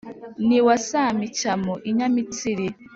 n’iwa 0.47 0.75
samicyamo 0.87 1.73
i 1.89 1.91
nyamitsiri. 1.97 2.67